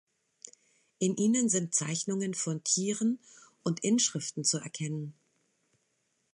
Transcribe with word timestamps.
In 0.97 1.15
ihnen 1.15 1.47
sind 1.47 1.75
Zeichnungen 1.75 2.33
von 2.33 2.63
Tieren 2.63 3.19
und 3.61 3.81
Inschriften 3.83 4.43
zu 4.43 4.57
erkennen. 4.57 5.13